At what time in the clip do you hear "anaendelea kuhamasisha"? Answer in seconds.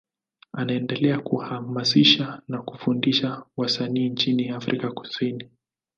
0.53-2.41